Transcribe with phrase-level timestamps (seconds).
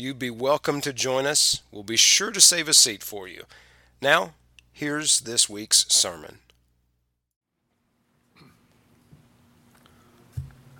[0.00, 1.60] You'd be welcome to join us.
[1.70, 3.44] We'll be sure to save a seat for you.
[4.00, 4.32] Now,
[4.72, 6.38] here's this week's sermon.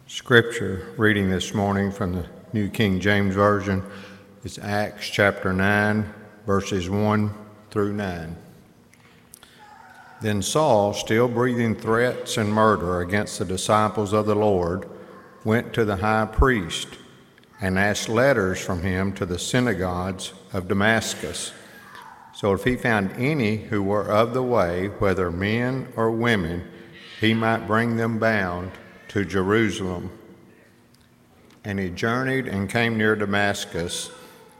[0.07, 3.83] Scripture reading this morning from the New King James Version
[4.43, 6.15] is Acts chapter 9,
[6.47, 7.31] verses 1
[7.71, 8.37] through 9.
[10.23, 14.89] Then Saul, still breathing threats and murder against the disciples of the Lord,
[15.45, 16.89] went to the high priest
[17.61, 21.53] and asked letters from him to the synagogues of Damascus.
[22.35, 26.65] So if he found any who were of the way, whether men or women,
[27.21, 28.71] he might bring them bound
[29.09, 30.11] to Jerusalem.
[31.65, 34.11] And he journeyed and came near Damascus,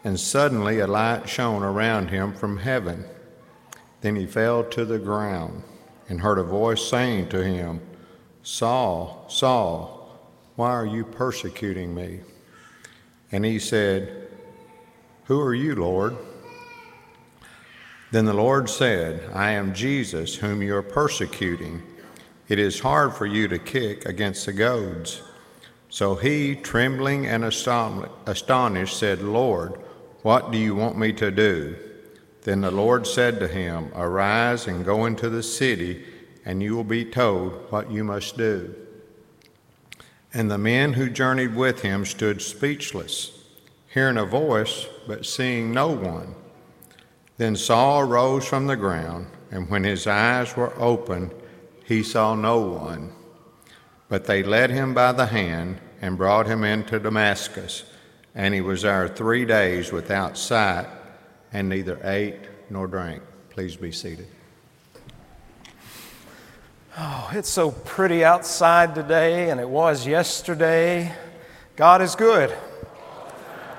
[0.05, 3.07] and suddenly a light shone around him from heaven.
[4.03, 5.63] Then he fell to the ground
[6.09, 7.81] and heard a voice saying to him,
[8.43, 10.19] Saul, Saul,
[10.57, 12.21] why are you persecuting me?
[13.33, 14.29] And he said,
[15.25, 16.17] Who are you, Lord?
[18.11, 21.83] Then the Lord said, I am Jesus, whom you are persecuting.
[22.49, 25.23] It is hard for you to kick against the goads.
[25.89, 29.75] So he, trembling and astonished, said, Lord,
[30.23, 31.77] what do you want me to do?
[32.43, 36.05] Then the Lord said to him, Arise and go into the city,
[36.45, 38.75] and you will be told what you must do.
[40.33, 43.33] And the men who journeyed with him stood speechless,
[43.89, 46.35] hearing a voice, but seeing no one.
[47.37, 51.35] Then Saul rose from the ground, and when his eyes were opened,
[51.85, 53.13] he saw no one.
[54.09, 57.85] But they led him by the hand and brought him into Damascus,
[58.35, 60.87] and he was there three days without sight,
[61.53, 63.23] and neither ate nor drank.
[63.51, 64.29] Please be seated.
[67.03, 71.11] Oh, it's so pretty outside today, and it was yesterday.
[71.75, 72.55] God is good,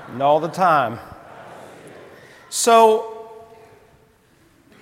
[0.07, 0.97] and all the time.
[2.49, 3.31] So,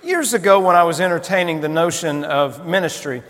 [0.02, 3.22] years ago, when I was entertaining the notion of ministry,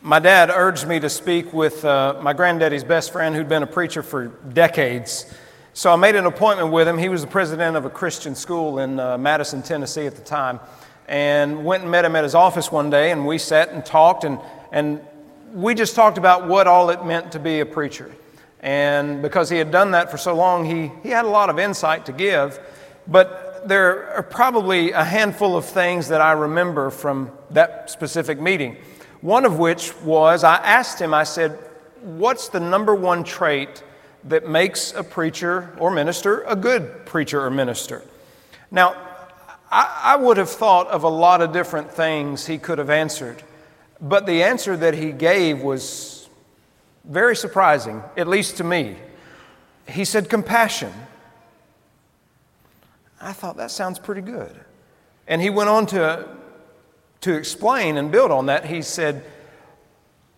[0.00, 3.66] my dad urged me to speak with uh, my granddaddy's best friend who'd been a
[3.66, 5.30] preacher for decades.
[5.74, 6.96] So I made an appointment with him.
[6.96, 10.60] He was the president of a Christian school in uh, Madison, Tennessee at the time
[11.08, 14.24] and went and met him at his office one day, and we sat and talked,
[14.24, 14.38] and,
[14.72, 15.00] and
[15.52, 18.10] we just talked about what all it meant to be a preacher.
[18.60, 21.58] And because he had done that for so long, he, he had a lot of
[21.58, 22.58] insight to give.
[23.06, 28.76] But there are probably a handful of things that I remember from that specific meeting.
[29.20, 31.58] One of which was I asked him, I said,
[32.02, 33.82] What's the number one trait
[34.24, 38.02] that makes a preacher or minister a good preacher or minister?
[38.70, 38.96] Now,
[39.74, 43.42] I, I would have thought of a lot of different things he could have answered,
[44.00, 46.28] but the answer that he gave was
[47.02, 48.94] very surprising, at least to me.
[49.88, 50.92] He said, compassion.
[53.20, 54.54] I thought that sounds pretty good.
[55.26, 56.28] And he went on to,
[57.22, 58.66] to explain and build on that.
[58.66, 59.24] He said,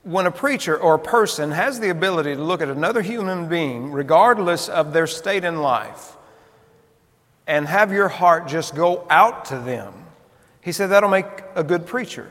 [0.02, 3.92] when a preacher or a person has the ability to look at another human being,
[3.92, 6.15] regardless of their state in life,
[7.46, 9.92] and have your heart just go out to them.
[10.60, 12.28] He said that'll make a good preacher.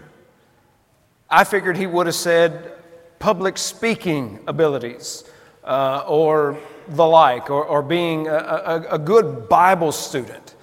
[1.30, 2.74] I figured he would have said
[3.20, 5.24] public speaking abilities
[5.64, 10.54] uh, or the like, or, or being a, a, a good Bible student.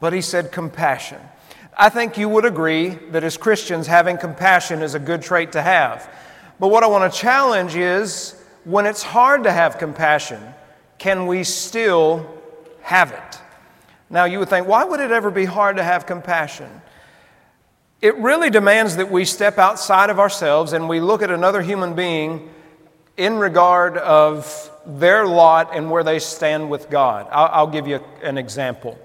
[0.00, 1.20] But he said compassion.
[1.76, 5.62] I think you would agree that as Christians, having compassion is a good trait to
[5.62, 6.08] have.
[6.58, 10.42] But what I want to challenge is when it's hard to have compassion,
[10.98, 12.26] can we still
[12.82, 13.40] have it?
[14.10, 16.70] Now, you would think, why would it ever be hard to have compassion?
[18.00, 21.94] It really demands that we step outside of ourselves and we look at another human
[21.94, 22.50] being
[23.16, 27.26] in regard of their lot and where they stand with God.
[27.30, 28.98] I'll, I'll give you an example.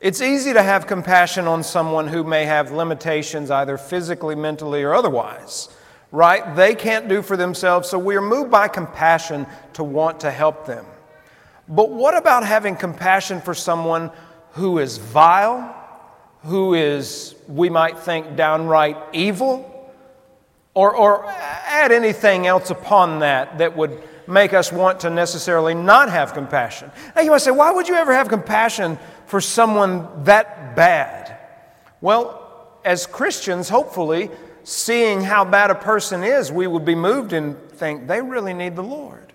[0.00, 4.94] It's easy to have compassion on someone who may have limitations, either physically, mentally, or
[4.94, 5.68] otherwise,
[6.12, 6.54] right?
[6.54, 10.66] They can't do for themselves, so we are moved by compassion to want to help
[10.66, 10.84] them.
[11.68, 14.10] But what about having compassion for someone
[14.52, 15.74] who is vile,
[16.44, 19.72] who is, we might think, downright evil?
[20.74, 26.10] Or, or add anything else upon that that would make us want to necessarily not
[26.10, 26.90] have compassion.
[27.14, 31.38] Now you might say, why would you ever have compassion for someone that bad?
[32.00, 32.42] Well,
[32.84, 34.30] as Christians, hopefully,
[34.64, 38.76] seeing how bad a person is, we would be moved and think they really need
[38.76, 39.25] the Lord.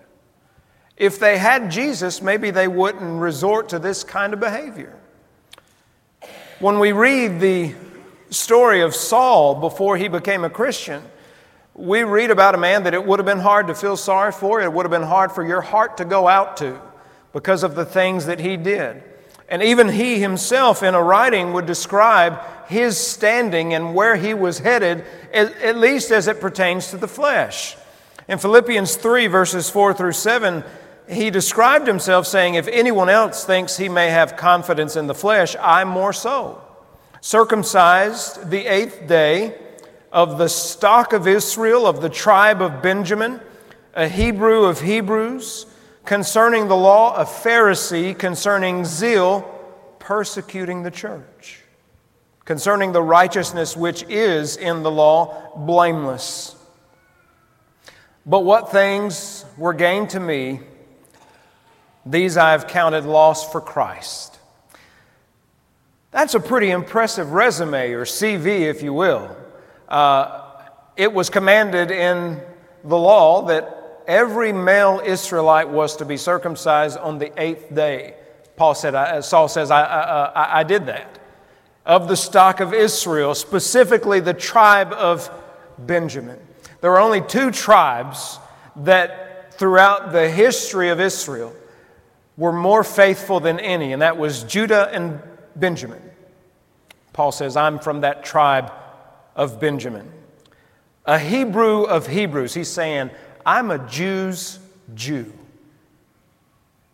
[1.01, 4.95] If they had Jesus, maybe they wouldn't resort to this kind of behavior.
[6.59, 7.73] When we read the
[8.29, 11.01] story of Saul before he became a Christian,
[11.73, 14.61] we read about a man that it would have been hard to feel sorry for.
[14.61, 16.79] It would have been hard for your heart to go out to
[17.33, 19.01] because of the things that he did.
[19.49, 24.59] And even he himself, in a writing, would describe his standing and where he was
[24.59, 25.03] headed,
[25.33, 27.75] at least as it pertains to the flesh.
[28.27, 30.63] In Philippians 3, verses 4 through 7,
[31.09, 35.55] he described himself saying, If anyone else thinks he may have confidence in the flesh,
[35.59, 36.61] I more so.
[37.21, 39.55] Circumcised the eighth day
[40.11, 43.39] of the stock of Israel, of the tribe of Benjamin,
[43.93, 45.65] a Hebrew of Hebrews,
[46.05, 49.41] concerning the law, a Pharisee, concerning zeal,
[49.99, 51.61] persecuting the church,
[52.45, 56.55] concerning the righteousness which is in the law, blameless.
[58.25, 60.61] But what things were gained to me,
[62.05, 64.39] these I have counted loss for Christ.
[66.11, 69.35] That's a pretty impressive resume, or CV, if you will.
[69.87, 70.41] Uh,
[70.97, 72.41] it was commanded in
[72.83, 78.15] the law that every male Israelite was to be circumcised on the eighth day.
[78.57, 81.19] Paul said, I, uh, Saul says, I, uh, uh, I, I did that.
[81.85, 85.31] Of the stock of Israel, specifically the tribe of
[85.79, 86.39] Benjamin.
[86.81, 88.37] There were only two tribes
[88.75, 91.53] that throughout the history of Israel
[92.41, 95.21] were more faithful than any, and that was Judah and
[95.55, 96.01] Benjamin.
[97.13, 98.71] Paul says, I'm from that tribe
[99.35, 100.11] of Benjamin.
[101.05, 102.55] A Hebrew of Hebrews.
[102.55, 103.11] He's saying,
[103.45, 104.57] I'm a Jew's
[104.95, 105.31] Jew.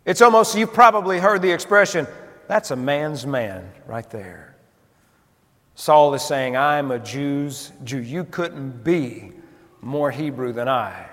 [0.04, 2.06] It's almost, you've probably heard the expression,
[2.46, 4.54] that's a man's man right there.
[5.76, 8.00] Saul is saying, I'm a Jew's Jew.
[8.00, 9.32] You couldn't be
[9.80, 11.06] more Hebrew than I.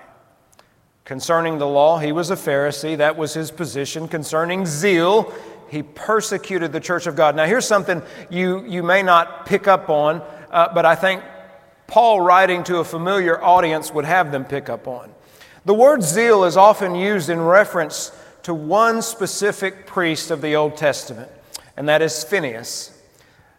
[1.06, 2.98] Concerning the law, he was a Pharisee.
[2.98, 4.08] That was his position.
[4.08, 5.32] Concerning zeal,
[5.70, 7.34] he persecuted the church of God.
[7.34, 10.20] Now, here's something you, you may not pick up on
[10.50, 11.22] uh, but I think
[11.86, 15.12] Paul, writing to a familiar audience, would have them pick up on.
[15.64, 18.10] The word zeal is often used in reference
[18.44, 21.30] to one specific priest of the Old Testament,
[21.76, 22.92] and that is Phineas.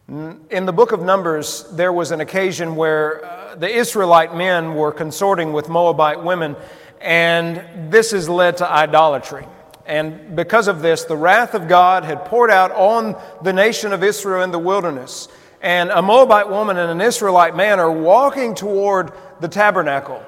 [0.07, 4.93] In the book of Numbers, there was an occasion where uh, the Israelite men were
[4.93, 6.55] consorting with Moabite women,
[7.01, 9.45] and this has led to idolatry.
[9.85, 14.03] And because of this, the wrath of God had poured out on the nation of
[14.03, 15.29] Israel in the wilderness
[15.61, 20.23] and a Moabite woman and an Israelite man are walking toward the tabernacle.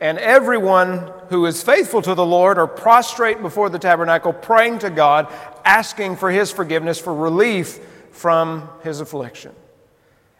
[0.00, 4.90] And everyone who is faithful to the Lord are prostrate before the tabernacle, praying to
[4.90, 5.32] God,
[5.64, 7.80] asking for his forgiveness, for relief
[8.12, 9.52] from his affliction.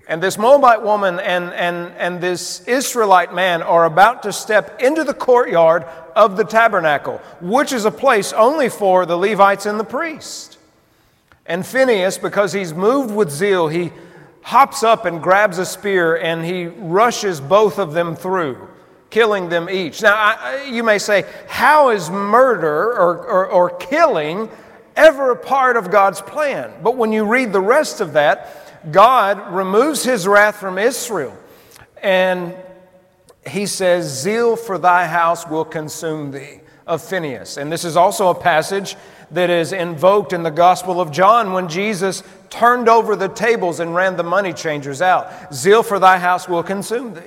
[0.08, 5.04] And this Moabite woman and, and, and this Israelite man are about to step into
[5.04, 5.84] the courtyard
[6.16, 10.56] of the tabernacle, which is a place only for the Levites and the priest.
[11.44, 13.92] And Phineas, because he's moved with zeal, he
[14.40, 18.66] hops up and grabs a spear and he rushes both of them through,
[19.10, 20.00] killing them each.
[20.00, 24.48] Now, I, you may say, how is murder or, or, or killing
[24.96, 26.72] ever a part of God's plan?
[26.82, 31.36] But when you read the rest of that, God removes his wrath from Israel.
[32.02, 32.54] And
[33.46, 37.56] he says, Zeal for thy house will consume thee, of Phineas.
[37.56, 38.96] And this is also a passage
[39.30, 43.94] that is invoked in the Gospel of John when Jesus turned over the tables and
[43.94, 45.54] ran the money changers out.
[45.54, 47.20] Zeal for thy house will consume thee.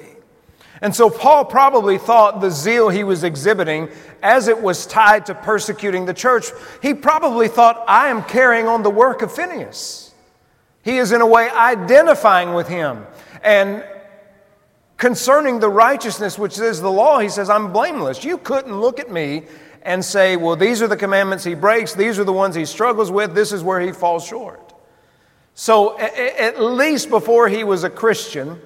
[0.81, 3.89] And so Paul probably thought the zeal he was exhibiting
[4.23, 6.47] as it was tied to persecuting the church,
[6.81, 10.10] he probably thought, I am carrying on the work of Phineas.
[10.83, 13.05] He is, in a way, identifying with him.
[13.43, 13.83] And
[14.97, 18.23] concerning the righteousness which is the law, he says, I'm blameless.
[18.23, 19.43] You couldn't look at me
[19.83, 23.09] and say, well, these are the commandments he breaks, these are the ones he struggles
[23.09, 24.73] with, this is where he falls short.
[25.53, 28.61] So, at least before he was a Christian,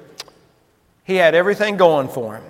[1.03, 2.43] he had everything going for him.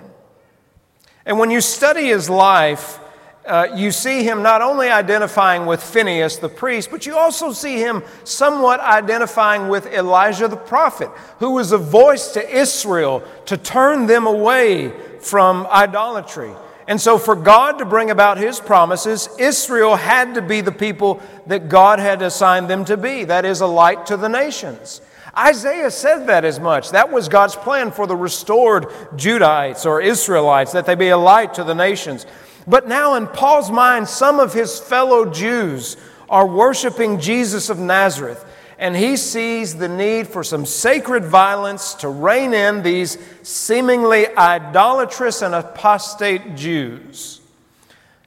[1.24, 2.98] And when you study his life,
[3.46, 7.78] uh, you see him not only identifying with Phineas the priest, but you also see
[7.78, 14.06] him somewhat identifying with Elijah the prophet, who was a voice to Israel to turn
[14.06, 16.52] them away from idolatry.
[16.88, 21.20] And so, for God to bring about His promises, Israel had to be the people
[21.48, 23.24] that God had assigned them to be.
[23.24, 25.00] That is, a light to the nations.
[25.36, 26.92] Isaiah said that as much.
[26.92, 28.84] That was God's plan for the restored
[29.16, 32.24] Judahites or Israelites, that they be a light to the nations.
[32.66, 35.96] But now, in Paul's mind, some of his fellow Jews
[36.28, 38.44] are worshiping Jesus of Nazareth,
[38.78, 45.42] and he sees the need for some sacred violence to rein in these seemingly idolatrous
[45.42, 47.40] and apostate Jews.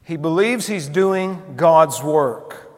[0.06, 2.72] He believes he's doing God's work,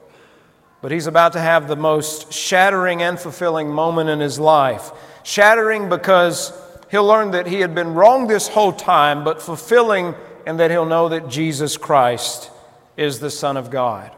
[0.82, 4.92] but he's about to have the most shattering and fulfilling moment in his life.
[5.24, 6.52] Shattering because
[6.90, 10.86] he'll learn that he had been wrong this whole time, but fulfilling and that he'll
[10.86, 12.52] know that Jesus Christ
[12.98, 14.12] is the Son of God.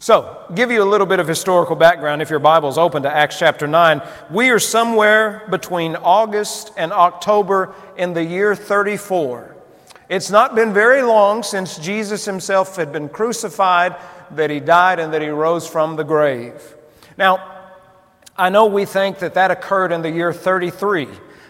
[0.00, 3.36] So, give you a little bit of historical background if your Bible's open to Acts
[3.36, 4.00] chapter 9.
[4.30, 9.56] We are somewhere between August and October in the year 34.
[10.08, 13.96] It's not been very long since Jesus himself had been crucified,
[14.30, 16.76] that he died, and that he rose from the grave.
[17.16, 17.56] Now,
[18.36, 21.08] I know we think that that occurred in the year 33.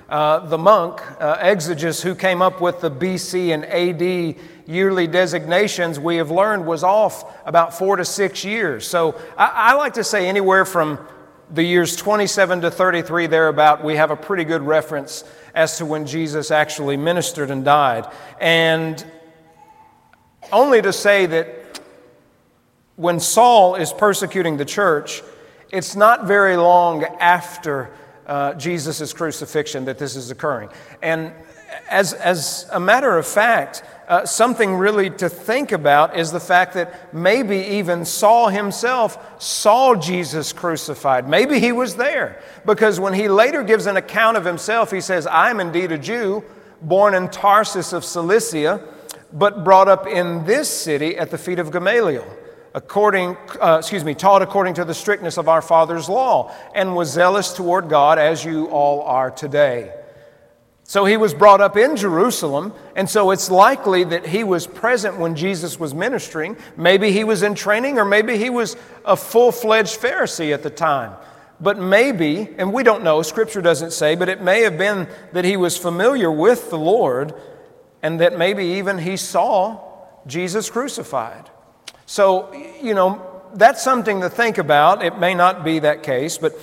[0.08, 1.54] Uh, the monk, uh,
[2.02, 7.46] who came up with the BC and AD yearly designations, we have learned was off
[7.46, 8.86] about four to six years.
[8.86, 10.98] So I, I like to say anywhere from
[11.50, 15.24] the years 27 to 33, thereabout, we have a pretty good reference
[15.54, 18.06] as to when Jesus actually ministered and died.
[18.40, 19.04] And
[20.50, 21.80] only to say that
[22.96, 25.22] when Saul is persecuting the church,
[25.70, 27.90] it's not very long after
[28.28, 30.68] uh, Jesus' crucifixion that this is occurring.
[31.02, 31.32] And
[31.88, 36.74] as, as a matter of fact, uh, something really to think about is the fact
[36.74, 41.28] that maybe even Saul himself saw Jesus crucified.
[41.28, 42.42] Maybe he was there.
[42.64, 46.42] Because when he later gives an account of himself, he says, I'm indeed a Jew,
[46.80, 48.82] born in Tarsus of Cilicia,
[49.32, 52.26] but brought up in this city at the feet of Gamaliel
[52.78, 57.10] according, uh, excuse me, taught according to the strictness of our father's law, and was
[57.10, 59.92] zealous toward God as you all are today.
[60.84, 65.18] So he was brought up in Jerusalem, and so it's likely that he was present
[65.18, 66.56] when Jesus was ministering.
[66.76, 70.70] Maybe he was in training, or maybe he was a full fledged Pharisee at the
[70.70, 71.14] time.
[71.60, 75.44] But maybe, and we don't know, Scripture doesn't say, but it may have been that
[75.44, 77.34] he was familiar with the Lord,
[78.02, 79.80] and that maybe even he saw
[80.28, 81.50] Jesus crucified.
[82.08, 82.50] So,
[82.80, 83.22] you know,
[83.52, 85.04] that's something to think about.
[85.04, 86.58] It may not be that case, but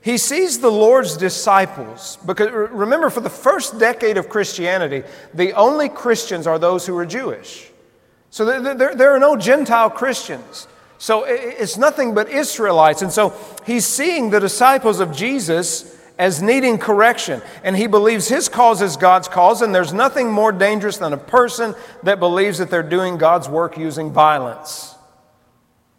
[0.00, 2.16] he sees the Lord's disciples.
[2.24, 5.02] Because remember, for the first decade of Christianity,
[5.34, 7.70] the only Christians are those who are Jewish.
[8.30, 10.66] So there, are no Gentile Christians.
[10.96, 13.02] So it's nothing but Israelites.
[13.02, 13.34] And so
[13.66, 17.42] he's seeing the disciples of Jesus as needing correction.
[17.62, 21.18] And he believes his cause is God's cause, and there's nothing more dangerous than a
[21.18, 24.94] person that believes that they're doing God's work using violence.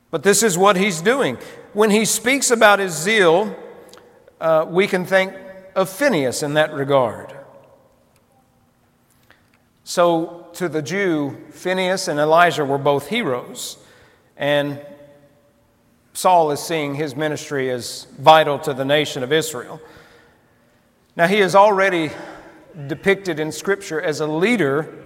[0.09, 1.37] But this is what he's doing.
[1.73, 3.55] When he speaks about his zeal,
[4.39, 5.33] uh, we can think
[5.75, 7.33] of Phineas in that regard.
[9.83, 13.77] So, to the Jew, Phineas and Elijah were both heroes,
[14.35, 14.81] and
[16.13, 19.79] Saul is seeing his ministry as vital to the nation of Israel.
[21.17, 22.11] Now, he is already
[22.85, 25.03] depicted in Scripture as a leader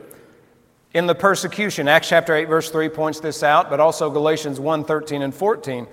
[0.94, 1.88] in the persecution.
[1.88, 5.88] Acts chapter 8, verse 3 points this out, but also Galatians 1 13 and 14.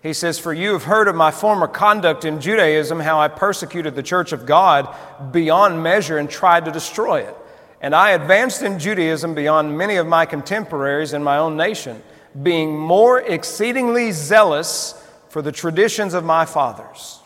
[0.00, 3.96] He says, For you have heard of my former conduct in Judaism, how I persecuted
[3.96, 4.94] the church of God
[5.32, 7.36] beyond measure and tried to destroy it.
[7.80, 12.00] And I advanced in Judaism beyond many of my contemporaries in my own nation,
[12.44, 14.94] being more exceedingly zealous
[15.30, 17.18] for the traditions of my fathers.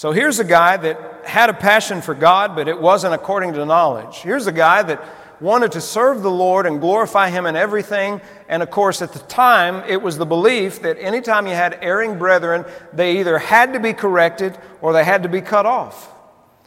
[0.00, 3.66] So here's a guy that had a passion for God, but it wasn't according to
[3.66, 4.16] knowledge.
[4.22, 5.04] Here's a guy that
[5.42, 8.22] wanted to serve the Lord and glorify Him in everything.
[8.48, 12.18] And of course, at the time, it was the belief that anytime you had erring
[12.18, 12.64] brethren,
[12.94, 16.10] they either had to be corrected or they had to be cut off.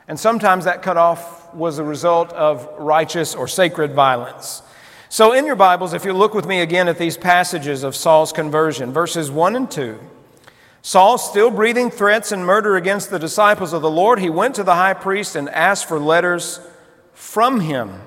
[0.07, 4.61] And sometimes that cut off was a result of righteous or sacred violence.
[5.09, 8.31] So, in your Bibles, if you look with me again at these passages of Saul's
[8.31, 9.99] conversion, verses 1 and 2.
[10.85, 14.65] Saul, still breathing threats and murder against the disciples of the Lord, he went to
[14.65, 16.59] the high priest and asked for letters
[17.13, 18.01] from him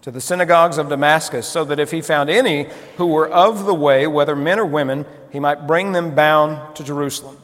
[0.00, 3.74] to the synagogues of Damascus, so that if he found any who were of the
[3.74, 7.36] way, whether men or women, he might bring them bound to Jerusalem.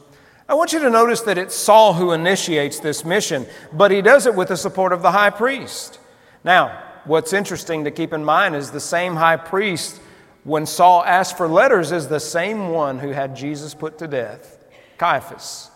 [0.49, 4.25] I want you to notice that it's Saul who initiates this mission, but he does
[4.25, 5.99] it with the support of the high priest.
[6.43, 10.01] Now, what's interesting to keep in mind is the same high priest,
[10.43, 14.55] when Saul asked for letters, is the same one who had Jesus put to death.
[14.99, 15.71] Caiaphas.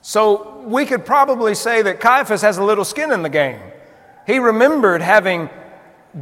[0.00, 3.60] So we could probably say that Caiaphas has a little skin in the game.
[4.26, 5.50] He remembered having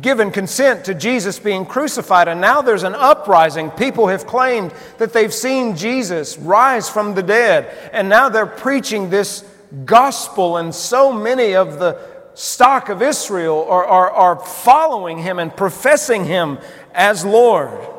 [0.01, 3.71] given consent to Jesus being crucified, and now there's an uprising.
[3.71, 9.09] People have claimed that they've seen Jesus rise from the dead, and now they're preaching
[9.09, 9.45] this
[9.85, 11.99] gospel, and so many of the
[12.35, 16.59] stock of Israel are, are, are following him and professing him
[16.93, 17.96] as Lord.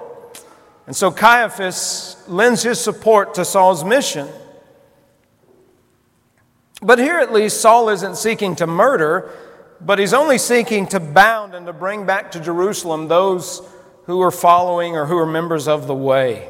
[0.88, 4.28] And so Caiaphas lends his support to Saul's mission.
[6.82, 9.32] But here at least, Saul isn't seeking to murder,
[9.82, 13.62] but he's only seeking to bound and to bring back to Jerusalem those
[14.06, 16.50] who are following or who are members of the way.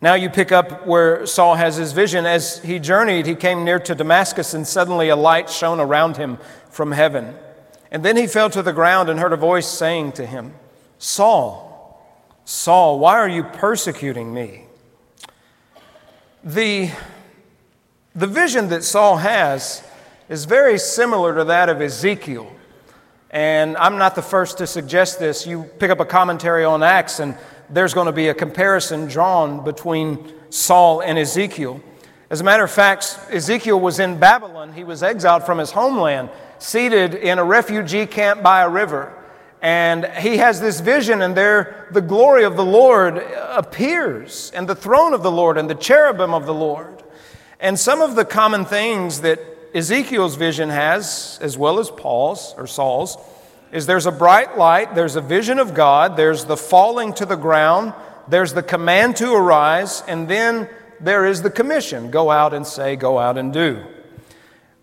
[0.00, 2.26] Now you pick up where Saul has his vision.
[2.26, 6.38] As he journeyed, he came near to Damascus, and suddenly a light shone around him
[6.70, 7.34] from heaven.
[7.90, 10.54] And then he fell to the ground and heard a voice saying to him,
[10.98, 11.65] Saul,
[12.48, 14.66] Saul, why are you persecuting me?
[16.44, 16.92] The,
[18.14, 19.82] the vision that Saul has
[20.28, 22.48] is very similar to that of Ezekiel.
[23.30, 25.44] And I'm not the first to suggest this.
[25.44, 27.36] You pick up a commentary on Acts, and
[27.68, 31.82] there's going to be a comparison drawn between Saul and Ezekiel.
[32.30, 34.72] As a matter of fact, Ezekiel was in Babylon.
[34.72, 39.15] He was exiled from his homeland, seated in a refugee camp by a river.
[39.66, 44.76] And he has this vision, and there the glory of the Lord appears, and the
[44.76, 47.02] throne of the Lord, and the cherubim of the Lord.
[47.58, 49.40] And some of the common things that
[49.74, 53.18] Ezekiel's vision has, as well as Paul's or Saul's,
[53.72, 57.34] is there's a bright light, there's a vision of God, there's the falling to the
[57.34, 57.92] ground,
[58.28, 60.68] there's the command to arise, and then
[61.00, 63.84] there is the commission go out and say, go out and do.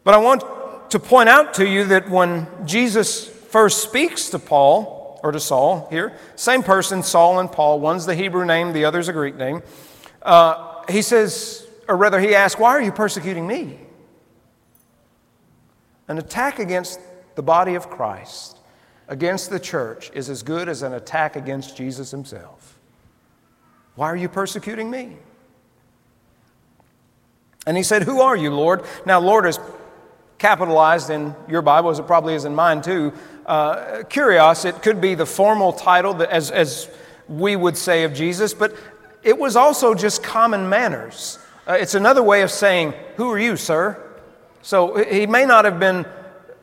[0.03, 0.43] But I want
[0.91, 5.87] to point out to you that when Jesus first speaks to Paul, or to Saul
[5.91, 9.61] here, same person, Saul and Paul, one's the Hebrew name, the other's a Greek name,
[10.23, 13.79] uh, he says, or rather, he asks, Why are you persecuting me?
[16.07, 16.99] An attack against
[17.35, 18.57] the body of Christ,
[19.07, 22.79] against the church, is as good as an attack against Jesus himself.
[23.93, 25.17] Why are you persecuting me?
[27.67, 28.83] And he said, Who are you, Lord?
[29.05, 29.59] Now, Lord is
[30.43, 33.13] capitalized in your Bible, as it probably is in mine too.
[33.45, 36.89] Uh, Kyrios, it could be the formal title, that, as, as
[37.29, 38.75] we would say of Jesus, but
[39.23, 41.39] it was also just common manners.
[41.65, 43.97] Uh, it's another way of saying, Who are you, sir?
[44.61, 46.05] So he may not have been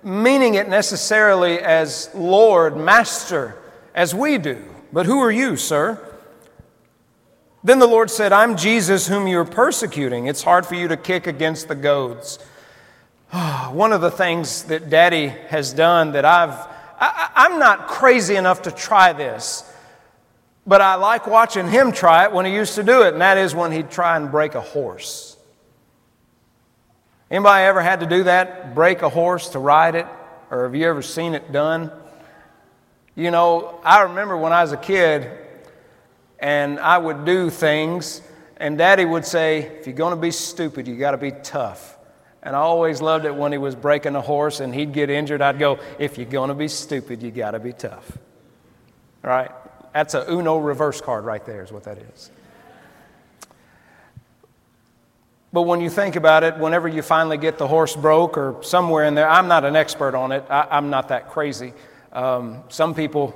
[0.02, 3.56] meaning it necessarily as Lord, Master,
[3.94, 5.98] as we do, but who are you, sir?
[7.64, 10.26] Then the Lord said, I'm Jesus whom you're persecuting.
[10.26, 12.38] It's hard for you to kick against the goads.
[13.70, 16.50] One of the things that Daddy has done that I've,
[16.98, 19.64] I, I'm not crazy enough to try this,
[20.66, 23.38] but I like watching him try it when he used to do it, and that
[23.38, 25.36] is when he'd try and break a horse.
[27.30, 28.74] Anybody ever had to do that?
[28.74, 30.06] Break a horse to ride it?
[30.50, 31.92] Or have you ever seen it done?
[33.14, 35.30] You know, I remember when I was a kid
[36.40, 38.22] and I would do things,
[38.56, 41.98] and Daddy would say, If you're going to be stupid, you got to be tough.
[42.42, 45.42] And I always loved it when he was breaking a horse and he'd get injured.
[45.42, 48.16] I'd go, If you're going to be stupid, you got to be tough.
[49.22, 49.50] All right?
[49.92, 52.30] That's a Uno reverse card right there, is what that is.
[55.52, 59.04] But when you think about it, whenever you finally get the horse broke or somewhere
[59.04, 60.44] in there, I'm not an expert on it.
[60.48, 61.72] I, am not that crazy.
[62.12, 63.34] Um, some people,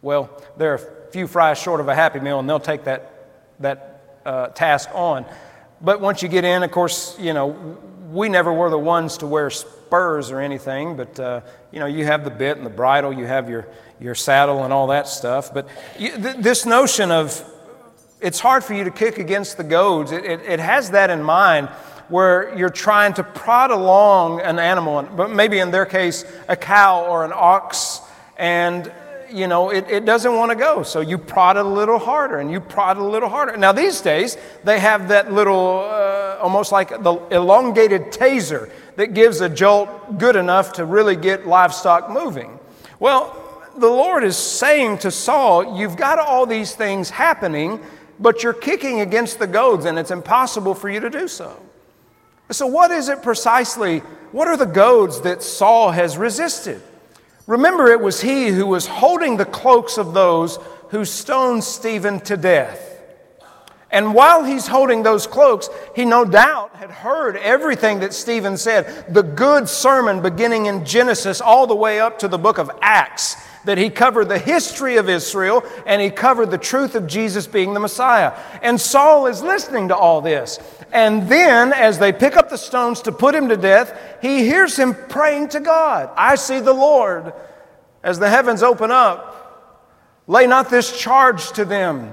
[0.00, 4.20] well, they're a few fries short of a Happy Meal, and they'll take that, that
[4.24, 5.26] uh, task on.
[5.82, 7.78] But once you get in, of course, you know,
[8.10, 11.40] we never were the ones to wear spurs or anything, but, uh,
[11.72, 13.66] you know, you have the bit and the bridle, you have your,
[13.98, 15.52] your saddle and all that stuff.
[15.52, 15.68] But
[15.98, 17.44] you, th- this notion of
[18.20, 20.12] it's hard for you to kick against the goads.
[20.12, 21.68] It, it, it, has that in mind
[22.08, 27.04] where you're trying to prod along an animal, but maybe in their case, a cow
[27.06, 28.00] or an ox,
[28.36, 28.92] and
[29.32, 30.82] you know, it, it doesn't want to go.
[30.82, 33.56] So you prod it a little harder and you prod it a little harder.
[33.56, 39.40] Now, these days, they have that little, uh, almost like the elongated taser that gives
[39.40, 42.58] a jolt good enough to really get livestock moving.
[42.98, 43.38] Well,
[43.76, 47.80] the Lord is saying to Saul, You've got all these things happening
[48.22, 51.60] but you're kicking against the goads and it's impossible for you to do so.
[52.50, 53.98] So, what is it precisely?
[54.30, 56.80] What are the goads that Saul has resisted?
[57.46, 60.58] Remember, it was he who was holding the cloaks of those
[60.90, 62.88] who stoned Stephen to death.
[63.90, 69.12] And while he's holding those cloaks, he no doubt had heard everything that Stephen said,
[69.12, 73.36] the good sermon beginning in Genesis all the way up to the book of Acts
[73.64, 77.74] that he covered the history of Israel and he covered the truth of Jesus being
[77.74, 78.32] the Messiah.
[78.62, 80.58] And Saul is listening to all this.
[80.92, 84.78] And then, as they pick up the stones to put him to death, he hears
[84.78, 87.32] him praying to God I see the Lord
[88.02, 89.32] as the heavens open up.
[90.26, 92.12] Lay not this charge to them.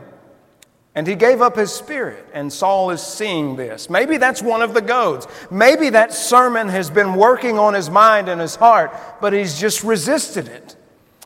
[0.96, 3.90] And he gave up his spirit, and Saul is seeing this.
[3.90, 5.28] Maybe that's one of the goads.
[5.52, 9.84] Maybe that sermon has been working on his mind and his heart, but he's just
[9.84, 10.76] resisted it.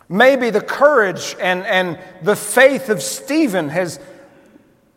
[0.10, 4.00] Maybe the courage and, and the faith of Stephen has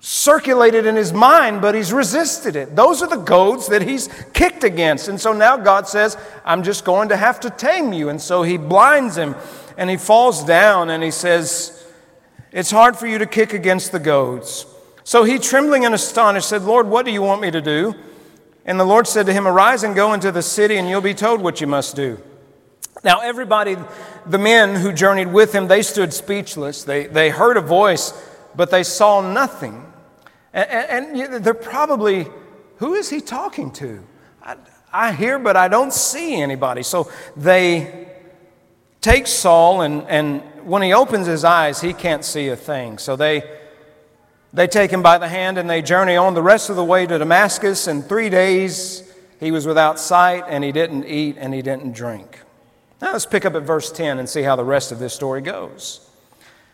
[0.08, 2.76] circulated in his mind, but he's resisted it.
[2.76, 5.08] Those are the goads that he's kicked against.
[5.08, 8.08] And so now God says, I'm just going to have to tame you.
[8.08, 9.34] And so he blinds him
[9.76, 11.84] and he falls down and he says,
[12.52, 14.64] it's hard for you to kick against the goads.
[15.02, 17.92] So he, trembling and astonished, said, Lord, what do you want me to do?
[18.64, 21.14] And the Lord said to him, Arise and go into the city, and you'll be
[21.14, 22.20] told what you must do.
[23.02, 23.76] Now, everybody,
[24.24, 26.84] the men who journeyed with him, they stood speechless.
[26.84, 28.12] They, they heard a voice,
[28.54, 29.82] but they saw nothing.
[30.56, 32.26] And, and, they're probably,
[32.78, 34.02] who is he talking to?
[34.42, 34.56] I,
[34.90, 36.82] I hear, but I don't see anybody.
[36.82, 38.08] So they
[39.02, 42.96] take Saul and, and when he opens his eyes, he can't see a thing.
[42.96, 43.44] So they,
[44.54, 47.06] they take him by the hand and they journey on the rest of the way
[47.06, 47.86] to Damascus.
[47.86, 52.40] In three days, he was without sight and he didn't eat and he didn't drink.
[53.02, 55.42] Now let's pick up at verse 10 and see how the rest of this story
[55.42, 56.08] goes.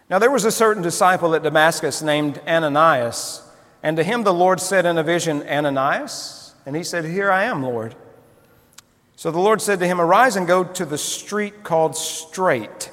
[0.09, 3.43] Now there was a certain disciple at Damascus named Ananias,
[3.83, 6.55] and to him the Lord said in a vision, Ananias?
[6.65, 7.95] And he said, Here I am, Lord.
[9.17, 12.91] So the Lord said to him, Arise and go to the street called Straight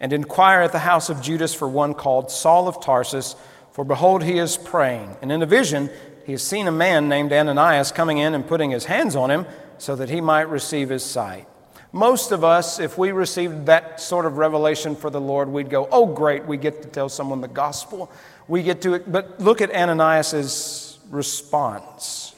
[0.00, 3.34] and inquire at the house of Judas for one called Saul of Tarsus,
[3.72, 5.16] for behold, he is praying.
[5.22, 5.90] And in a vision,
[6.24, 9.46] he has seen a man named Ananias coming in and putting his hands on him
[9.78, 11.46] so that he might receive his sight.
[11.92, 15.88] Most of us, if we received that sort of revelation for the Lord, we'd go,
[15.90, 18.10] Oh, great, we get to tell someone the gospel.
[18.48, 19.10] We get to it.
[19.10, 22.34] But look at Ananias' response.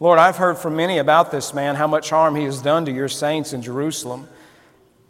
[0.00, 2.92] Lord, I've heard from many about this man, how much harm he has done to
[2.92, 4.28] your saints in Jerusalem.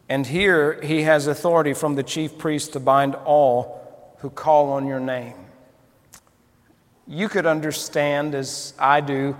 [0.08, 4.86] And here he has authority from the chief priest to bind all who call on
[4.86, 5.34] your name.
[7.06, 9.36] You could understand, as I do,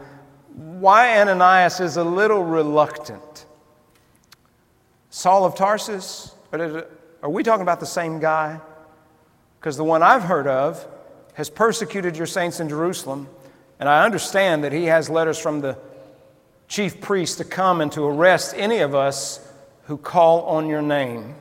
[0.55, 3.47] why Ananias is a little reluctant.
[5.11, 8.61] Saul of Tarsus, are we talking about the same guy?
[9.65, 10.87] Because the one I've heard of
[11.33, 13.29] has persecuted your saints in Jerusalem,
[13.81, 15.79] and I understand that he has letters from the
[16.69, 19.41] chief priest to come and to arrest any of us
[19.85, 21.35] who call on your name.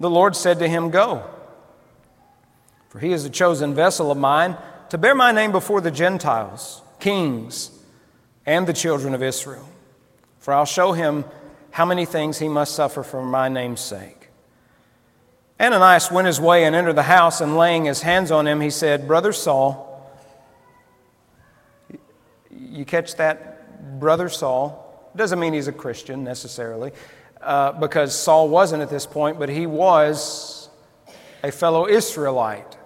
[0.00, 1.22] The Lord said to him, Go,
[2.88, 4.56] for he is a chosen vessel of mine
[4.90, 7.70] to bear my name before the Gentiles, kings,
[8.44, 9.68] and the children of Israel.
[10.40, 11.26] For I'll show him
[11.70, 14.17] how many things he must suffer for my name's sake.
[15.60, 18.70] Ananias went his way and entered the house, and laying his hands on him, he
[18.70, 19.86] said, Brother Saul,
[22.50, 23.58] you catch that?
[23.98, 25.10] brother Saul.
[25.16, 26.92] Doesn't mean he's a Christian necessarily,
[27.40, 30.68] uh, because Saul wasn't at this point, but he was
[31.42, 32.76] a fellow Israelite.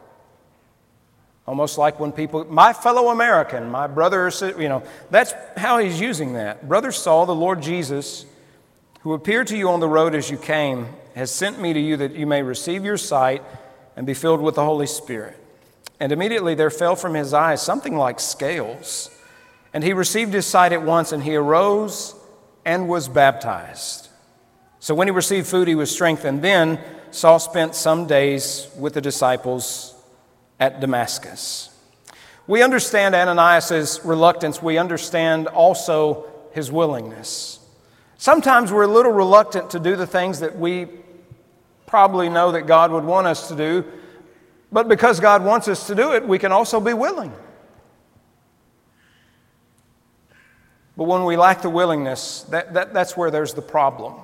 [1.47, 6.35] Almost like when people, my fellow American, my brother, you know, that's how he's using
[6.35, 6.69] that.
[6.69, 8.25] Brother Saul, the Lord Jesus,
[9.01, 11.97] who appeared to you on the road as you came, has sent me to you
[11.99, 13.43] that you may receive your sight
[13.97, 15.39] and be filled with the Holy Spirit.
[16.01, 19.11] And immediately there fell from his eyes something like scales
[19.73, 22.15] and he received his sight at once, and he arose
[22.65, 24.09] and was baptized.
[24.81, 26.43] So when he received food, he was strengthened.
[26.43, 26.79] Then
[27.11, 29.95] Saul spent some days with the disciples
[30.61, 31.71] at Damascus.
[32.47, 34.63] We understand Ananias' reluctance.
[34.63, 37.59] We understand also his willingness.
[38.19, 40.87] Sometimes we're a little reluctant to do the things that we
[41.93, 43.85] probably know that God would want us to do,
[44.73, 47.31] but because God wants us to do it, we can also be willing.
[50.97, 54.15] But when we lack the willingness, that, that, that's where there's the problem.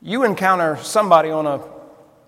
[0.00, 1.60] You encounter somebody on a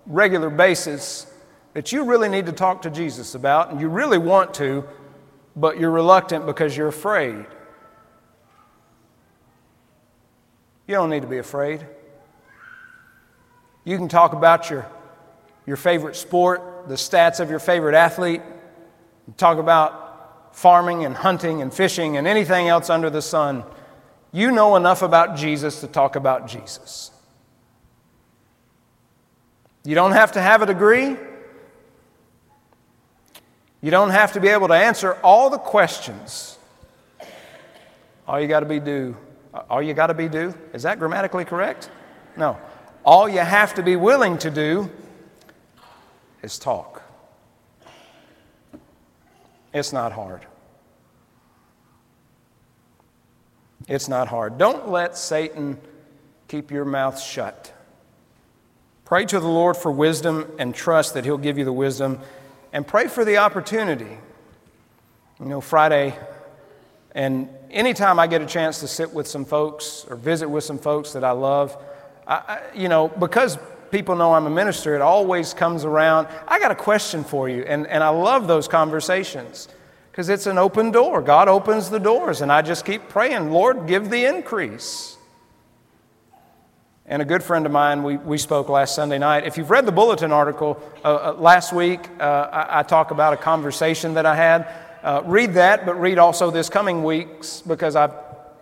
[0.05, 1.25] regular basis
[1.73, 4.87] that you really need to talk to Jesus about, and you really want to,
[5.55, 7.43] but you're reluctant because you're afraid.
[10.85, 11.87] You don't need to be afraid.
[13.89, 14.85] You can talk about your,
[15.65, 18.43] your favorite sport, the stats of your favorite athlete,
[19.35, 23.63] talk about farming and hunting and fishing and anything else under the sun,
[24.31, 27.09] you know enough about Jesus to talk about Jesus.
[29.83, 31.17] You don't have to have a degree.
[33.81, 36.59] You don't have to be able to answer all the questions.
[38.27, 39.17] All you got to be do,
[39.67, 41.89] all you got to be do, is that grammatically correct?
[42.37, 42.55] No.
[43.05, 44.89] All you have to be willing to do
[46.41, 47.01] is talk.
[49.73, 50.45] It's not hard.
[53.87, 54.57] It's not hard.
[54.57, 55.79] Don't let Satan
[56.47, 57.73] keep your mouth shut.
[59.05, 62.19] Pray to the Lord for wisdom and trust that He'll give you the wisdom.
[62.71, 64.17] And pray for the opportunity.
[65.39, 66.15] You know, Friday,
[67.15, 70.77] and anytime I get a chance to sit with some folks or visit with some
[70.77, 71.75] folks that I love,
[72.29, 73.57] I, you know, because
[73.91, 76.27] people know I'm a minister, it always comes around.
[76.47, 77.63] I got a question for you.
[77.63, 79.67] And, and I love those conversations
[80.11, 81.21] because it's an open door.
[81.21, 85.17] God opens the doors, and I just keep praying, Lord, give the increase.
[87.05, 89.45] And a good friend of mine, we, we spoke last Sunday night.
[89.45, 93.33] If you've read the bulletin article uh, uh, last week, uh, I, I, talk about
[93.33, 94.67] a conversation that I had.
[95.01, 98.11] Uh, read that, but read also this coming weeks because I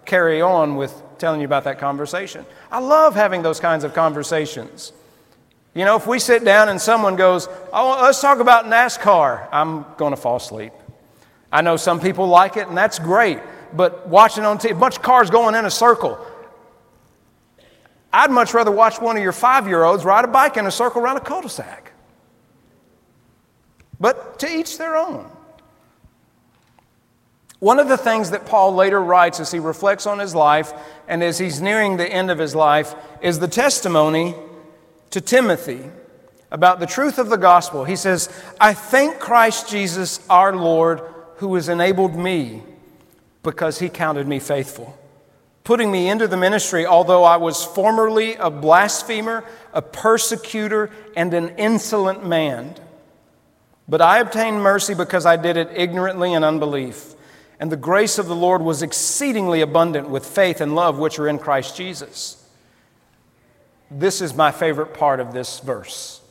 [0.06, 2.46] carry on with telling you about that conversation.
[2.72, 4.94] I love having those kinds of conversations.
[5.74, 9.86] You know, if we sit down and someone goes, Oh, let's talk about NASCAR, I'm
[9.98, 10.74] going to fall asleep.
[11.52, 13.40] I know some people like it, and that's great,
[13.74, 16.20] but watching on TV, a bunch of cars going in a circle.
[18.12, 20.72] I'd much rather watch one of your five year olds ride a bike in a
[20.72, 21.92] circle around a cul de sac.
[24.00, 25.30] But to each their own.
[27.60, 30.74] One of the things that Paul later writes as he reflects on his life
[31.08, 34.36] and as he's nearing the end of his life is the testimony
[35.10, 35.90] to Timothy
[36.52, 37.84] about the truth of the gospel.
[37.84, 41.02] He says, I thank Christ Jesus our Lord
[41.38, 42.62] who has enabled me
[43.42, 44.98] because he counted me faithful,
[45.64, 49.44] putting me into the ministry, although I was formerly a blasphemer,
[49.74, 52.76] a persecutor, and an insolent man.
[53.88, 57.16] But I obtained mercy because I did it ignorantly in unbelief.
[57.60, 61.28] And the grace of the Lord was exceedingly abundant with faith and love which are
[61.28, 62.48] in Christ Jesus.
[63.90, 66.22] This is my favorite part of this verse.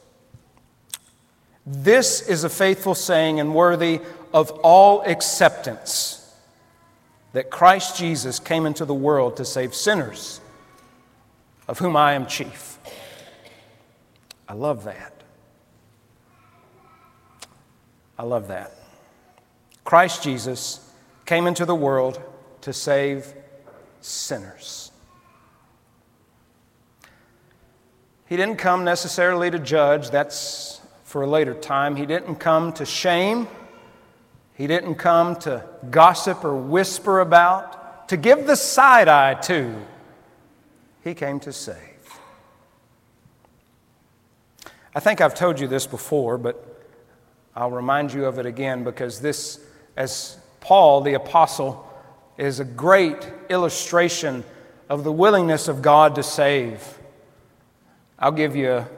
[1.66, 4.00] This is a faithful saying and worthy
[4.32, 6.22] of all acceptance
[7.32, 10.40] that Christ Jesus came into the world to save sinners,
[11.66, 12.78] of whom I am chief.
[14.48, 15.12] I love that.
[18.18, 18.72] I love that.
[19.84, 20.86] Christ Jesus
[21.26, 22.22] came into the world
[22.62, 23.34] to save
[24.00, 24.90] sinners.
[28.28, 31.96] He didn't come necessarily to judge, that's for a later time.
[31.96, 33.46] He didn't come to shame.
[34.54, 39.74] He didn't come to gossip or whisper about, to give the side eye to.
[41.04, 41.76] He came to save.
[44.94, 46.84] I think I've told you this before, but
[47.54, 49.60] I'll remind you of it again because this,
[49.96, 51.88] as Paul the Apostle,
[52.37, 54.42] is a great illustration
[54.88, 56.98] of the willingness of God to save.
[58.18, 58.88] I'll give you a,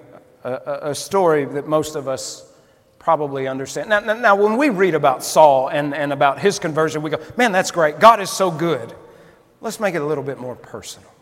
[0.45, 2.51] a, a story that most of us
[2.99, 3.91] probably understand.
[3.91, 7.53] Now, now, when we read about Saul and, and about his conversion, we go, man,
[7.53, 8.01] that's great.
[8.01, 8.95] God is so good.
[9.61, 11.13] Let's make it a little bit more personal.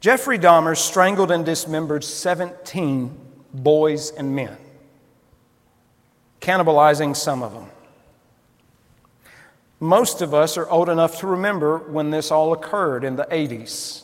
[0.00, 3.14] Jeffrey Dahmer strangled and dismembered 17
[3.52, 4.56] boys and men,
[6.40, 7.66] cannibalizing some of them.
[9.80, 14.02] Most of us are old enough to remember when this all occurred in the 80s.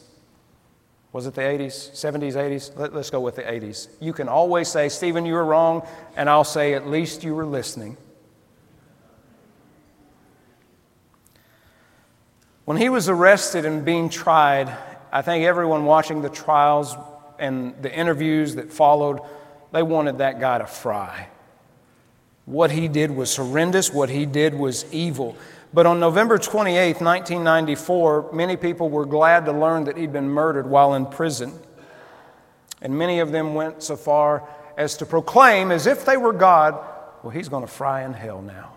[1.13, 2.77] Was it the 80s, 70s, 80s?
[2.77, 3.89] Let, us go with the 80s.
[4.01, 7.47] You can always say, Stephen, you were wrong, and I'll say, at least you were
[7.47, 7.97] listening.
[12.65, 14.77] When he was arrested and being tried,
[15.13, 16.97] I think everyone watching the trials
[17.39, 19.21] and the interviews that followed,
[19.73, 21.29] they wanted that guy to fry.
[22.47, 25.37] What he did was horrendous, what he did was evil.
[25.75, 30.69] But on November 28, 1994, many people were glad to learn that he'd been murdered
[30.69, 31.53] while in prison.
[32.81, 36.75] And many of them went so far as to proclaim, as if they were God,
[37.25, 38.75] well, he's going to fry in hell now.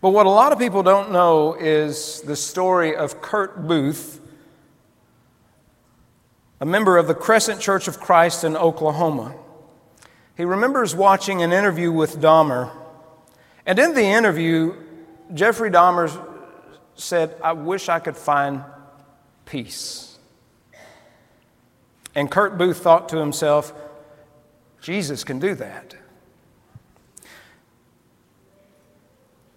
[0.00, 4.22] But what a lot of people don't know is the story of Kurt Booth,
[6.60, 9.34] a member of the Crescent Church of Christ in Oklahoma.
[10.34, 12.79] He remembers watching an interview with Dahmer
[13.66, 14.74] and in the interview,
[15.34, 16.26] Jeffrey Dahmer
[16.94, 18.64] said, I wish I could find
[19.44, 20.18] peace.
[22.14, 23.72] And Kurt Booth thought to himself,
[24.80, 25.94] Jesus can do that.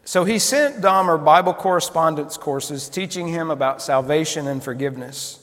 [0.05, 5.39] So he sent Dahmer Bible correspondence courses teaching him about salvation and forgiveness.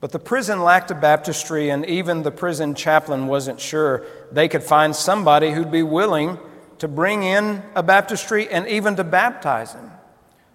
[0.00, 4.62] But the prison lacked a baptistry, and even the prison chaplain wasn't sure they could
[4.62, 6.38] find somebody who'd be willing
[6.80, 9.90] to bring in a baptistry and even to baptize him.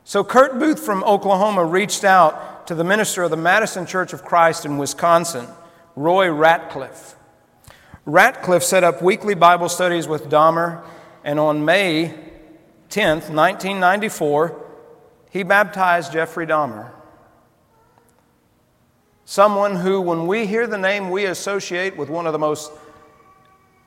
[0.03, 4.25] So Kurt Booth from Oklahoma reached out to the minister of the Madison Church of
[4.25, 5.47] Christ in Wisconsin,
[5.95, 7.15] Roy Ratcliff.
[8.05, 10.83] Ratcliff set up weekly Bible studies with Dahmer,
[11.23, 12.13] and on May
[12.89, 14.63] 10th, 1994,
[15.29, 16.91] he baptized Jeffrey Dahmer.
[19.25, 22.71] Someone who, when we hear the name, we associate with one of the most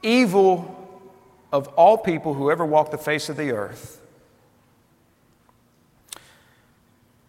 [0.03, 0.78] evil
[1.53, 4.01] of all people who ever walked the face of the earth.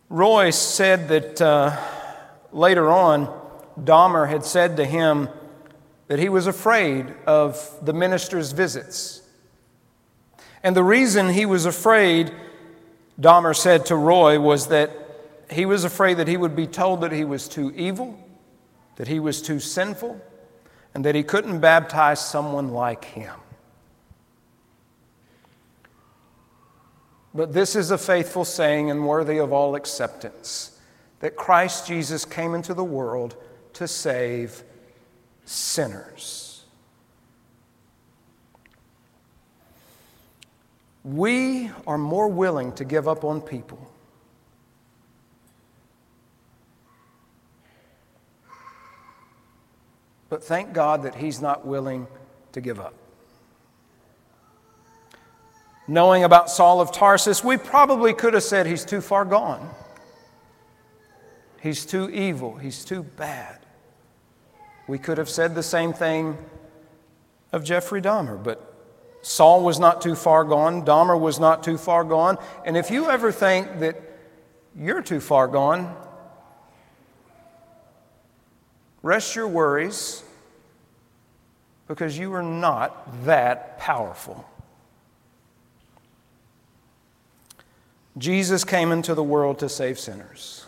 [0.09, 1.77] Roy said that uh,
[2.51, 3.27] later on,
[3.79, 5.29] Dahmer had said to him
[6.07, 9.21] that he was afraid of the minister's visits.
[10.63, 12.33] And the reason he was afraid,
[13.21, 14.91] Dahmer said to Roy, was that
[15.49, 18.19] he was afraid that he would be told that he was too evil,
[18.95, 20.19] that he was too sinful,
[20.93, 23.38] and that he couldn't baptize someone like him.
[27.33, 30.79] But this is a faithful saying and worthy of all acceptance
[31.19, 33.35] that Christ Jesus came into the world
[33.73, 34.63] to save
[35.45, 36.63] sinners.
[41.03, 43.89] We are more willing to give up on people
[50.29, 52.07] But thank God that he's not willing
[52.51, 52.93] to give up.
[55.89, 59.67] Knowing about Saul of Tarsus, we probably could have said he's too far gone.
[61.61, 62.57] He's too evil.
[62.57, 63.57] He's too bad.
[64.87, 66.37] We could have said the same thing
[67.51, 68.71] of Jeffrey Dahmer, but
[69.23, 70.85] Saul was not too far gone.
[70.85, 72.37] Dahmer was not too far gone.
[72.65, 73.99] And if you ever think that
[74.75, 75.95] you're too far gone,
[79.01, 80.23] Rest your worries
[81.87, 84.45] because you are not that powerful.
[88.17, 90.65] Jesus came into the world to save sinners.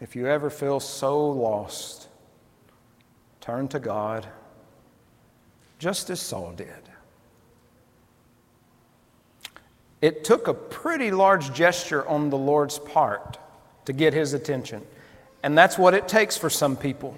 [0.00, 2.08] If you ever feel so lost,
[3.40, 4.26] turn to God,
[5.78, 6.68] just as Saul did.
[10.00, 13.38] It took a pretty large gesture on the Lord's part
[13.84, 14.82] to get his attention.
[15.42, 17.14] And that's what it takes for some people.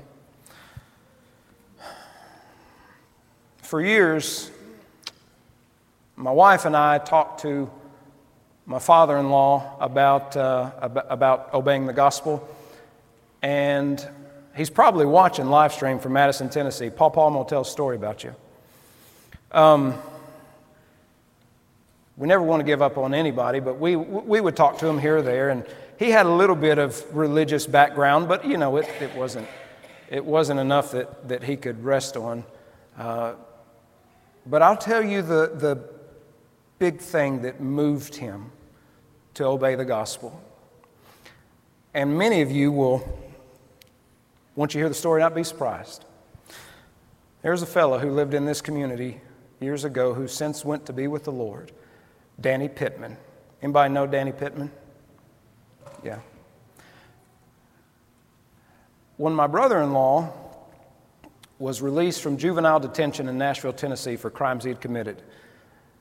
[3.72, 4.50] For years,
[6.14, 7.70] my wife and I talked to
[8.66, 10.72] my father in law about, uh,
[11.08, 12.46] about obeying the gospel.
[13.40, 14.06] And
[14.54, 16.90] he's probably watching live stream from Madison, Tennessee.
[16.90, 18.34] Paul Paul will tell a story about you.
[19.52, 19.98] Um,
[22.18, 24.98] we never want to give up on anybody, but we, we would talk to him
[24.98, 25.48] here or there.
[25.48, 25.64] And
[25.98, 29.48] he had a little bit of religious background, but you know, it, it, wasn't,
[30.10, 32.44] it wasn't enough that, that he could rest on.
[32.98, 33.32] Uh,
[34.46, 35.82] but I'll tell you the, the
[36.78, 38.50] big thing that moved him
[39.34, 40.42] to obey the gospel.
[41.94, 43.18] And many of you will,
[44.56, 46.04] once you hear the story, not be surprised.
[47.42, 49.20] There's a fellow who lived in this community
[49.60, 51.72] years ago who since went to be with the Lord.
[52.40, 53.16] Danny Pittman.
[53.62, 54.70] Anybody know Danny Pittman?
[56.02, 56.18] Yeah.
[59.16, 60.32] When my brother in law
[61.62, 65.22] was released from juvenile detention in Nashville, Tennessee for crimes he had committed,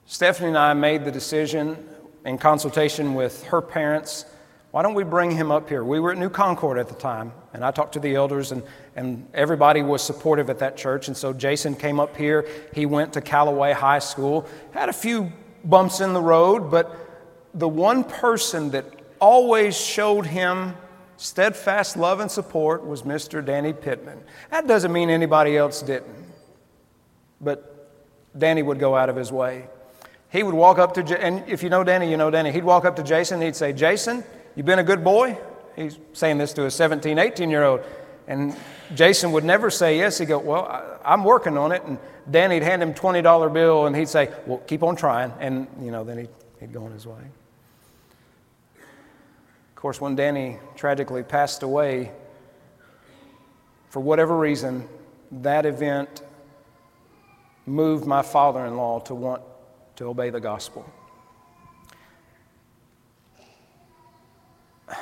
[0.05, 1.87] Stephanie and I made the decision
[2.25, 4.25] in consultation with her parents
[4.71, 5.83] why don't we bring him up here?
[5.83, 8.63] We were at New Concord at the time, and I talked to the elders, and,
[8.95, 11.09] and everybody was supportive at that church.
[11.09, 12.47] And so Jason came up here.
[12.73, 15.33] He went to Calloway High School, had a few
[15.65, 16.95] bumps in the road, but
[17.53, 18.85] the one person that
[19.19, 20.75] always showed him
[21.21, 23.45] steadfast love and support was Mr.
[23.45, 24.19] Danny Pittman.
[24.49, 26.25] That doesn't mean anybody else didn't,
[27.39, 27.91] but
[28.37, 29.67] Danny would go out of his way.
[30.29, 32.51] He would walk up to, and if you know Danny, you know Danny.
[32.51, 34.23] He'd walk up to Jason he'd say, Jason,
[34.55, 35.37] you been a good boy?
[35.75, 37.81] He's saying this to a 17, 18 year old.
[38.27, 38.55] And
[38.95, 40.17] Jason would never say yes.
[40.17, 41.83] He'd go, Well, I'm working on it.
[41.83, 45.33] And Danny'd hand him $20 bill and he'd say, Well, keep on trying.
[45.39, 46.29] And, you know, then he'd,
[46.59, 47.21] he'd go on his way.
[49.81, 52.11] Of course, when Danny tragically passed away,
[53.89, 54.87] for whatever reason,
[55.31, 56.21] that event
[57.65, 59.41] moved my father in law to want
[59.95, 60.87] to obey the gospel.
[64.87, 64.93] I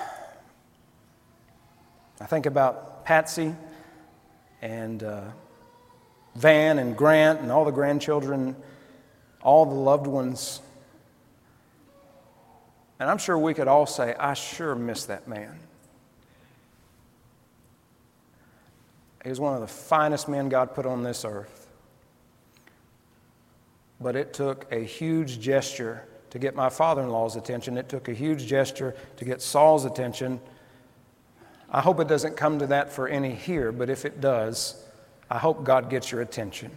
[2.26, 3.54] think about Patsy
[4.62, 5.24] and uh,
[6.36, 8.56] Van and Grant and all the grandchildren,
[9.42, 10.62] all the loved ones.
[13.00, 15.58] And I'm sure we could all say, I sure miss that man.
[19.23, 21.67] He was one of the finest men God put on this earth.
[24.02, 27.77] But it took a huge gesture to get my father in law's attention.
[27.77, 30.39] It took a huge gesture to get Saul's attention.
[31.69, 34.83] I hope it doesn't come to that for any here, but if it does,
[35.29, 36.71] I hope God gets your attention.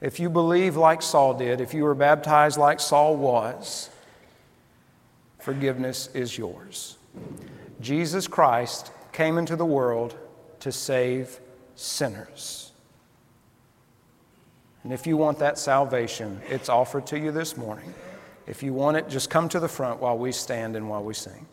[0.00, 3.88] If you believe like Saul did, if you were baptized like Saul was,
[5.42, 6.96] forgiveness is yours.
[7.80, 10.16] Jesus Christ came into the world
[10.60, 11.40] to save
[11.74, 12.72] sinners.
[14.84, 17.92] And if you want that salvation, it's offered to you this morning.
[18.46, 21.14] If you want it, just come to the front while we stand and while we
[21.14, 21.46] sing.